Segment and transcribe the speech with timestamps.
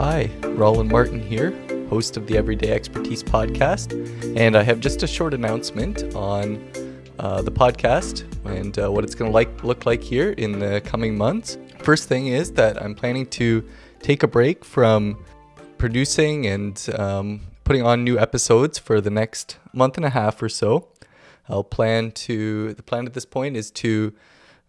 [0.00, 1.50] Hi, Roland Martin here,
[1.90, 3.92] host of the Everyday Expertise podcast,
[4.34, 6.56] and I have just a short announcement on
[7.18, 10.80] uh, the podcast and uh, what it's going to like look like here in the
[10.86, 11.58] coming months.
[11.80, 13.62] First thing is that I'm planning to
[13.98, 15.22] take a break from
[15.76, 20.48] producing and um, putting on new episodes for the next month and a half or
[20.48, 20.88] so.
[21.46, 24.14] I'll plan to the plan at this point is to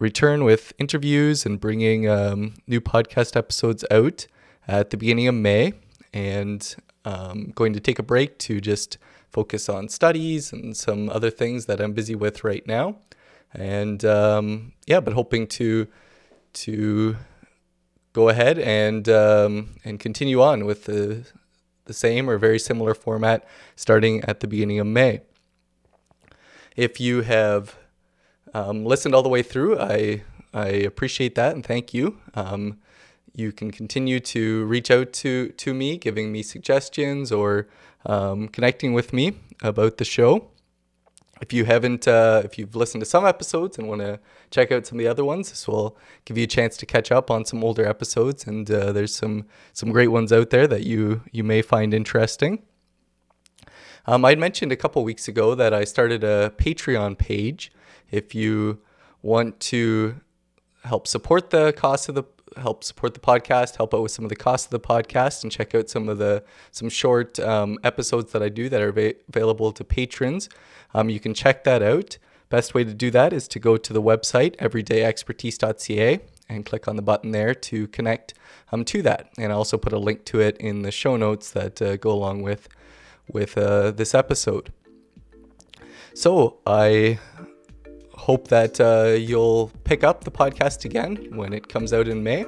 [0.00, 4.26] return with interviews and bringing um, new podcast episodes out
[4.68, 5.74] at the beginning of May,
[6.12, 8.98] and um, going to take a break to just
[9.30, 12.96] focus on studies and some other things that I'm busy with right now.
[13.54, 15.88] And um, yeah, but hoping to
[16.54, 17.16] to
[18.12, 21.26] go ahead and um, and continue on with the
[21.86, 25.22] the same or very similar format starting at the beginning of May.
[26.76, 27.76] If you have
[28.54, 30.22] um, listened all the way through, I
[30.54, 32.18] I appreciate that and thank you.
[33.34, 37.68] You can continue to reach out to to me, giving me suggestions or
[38.04, 40.48] um, connecting with me about the show.
[41.40, 44.20] If you haven't, uh, if you've listened to some episodes and want to
[44.52, 47.10] check out some of the other ones, this will give you a chance to catch
[47.10, 48.46] up on some older episodes.
[48.46, 52.62] And uh, there's some some great ones out there that you you may find interesting.
[54.06, 57.72] Um, I mentioned a couple weeks ago that I started a Patreon page.
[58.10, 58.80] If you
[59.22, 60.16] want to
[60.84, 62.24] help support the cost of the
[62.56, 65.52] help support the podcast, help out with some of the cost of the podcast, and
[65.52, 69.14] check out some of the some short um, episodes that I do that are va-
[69.28, 70.48] available to patrons.
[70.94, 72.18] Um, you can check that out.
[72.48, 76.96] Best way to do that is to go to the website everydayexpertise.ca and click on
[76.96, 78.34] the button there to connect
[78.72, 79.30] um, to that.
[79.38, 82.10] And I also put a link to it in the show notes that uh, go
[82.12, 82.68] along with
[83.32, 84.72] with uh, this episode.
[86.14, 87.18] So I
[88.22, 92.46] hope that uh, you'll pick up the podcast again when it comes out in May.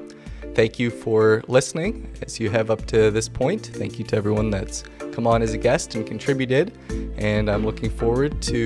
[0.54, 3.72] Thank you for listening as you have up to this point.
[3.75, 6.72] Thank you to everyone that's come on as a guest and contributed.
[7.16, 8.65] And I'm looking forward to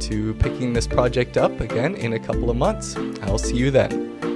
[0.00, 2.94] to picking this project up again in a couple of months.
[3.22, 4.31] I'll see you then.